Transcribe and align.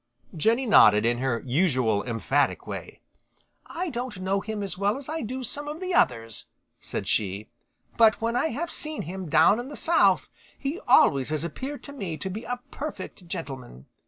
Jenny 0.35 0.65
nodded 0.65 1.05
in 1.05 1.19
her 1.19 1.43
usual 1.45 2.03
emphatic 2.03 2.65
way. 2.65 3.01
"I 3.67 3.91
don't 3.91 4.19
know 4.19 4.39
him 4.39 4.63
as 4.63 4.75
well 4.75 4.97
as 4.97 5.07
I 5.07 5.21
do 5.21 5.43
some 5.43 5.67
of 5.67 5.79
the 5.79 5.93
others," 5.93 6.47
said 6.79 7.05
she, 7.07 7.49
"but 7.97 8.19
when 8.19 8.35
I 8.35 8.47
have 8.47 8.71
seen 8.71 9.03
him 9.03 9.29
down 9.29 9.59
in 9.59 9.67
the 9.69 9.75
South 9.75 10.27
he 10.57 10.79
always 10.87 11.29
has 11.29 11.43
appeared 11.43 11.83
to 11.83 11.93
me 11.93 12.17
to 12.17 12.31
be 12.31 12.45
a 12.45 12.61
perfect 12.71 13.27
gentleman. 13.27 13.85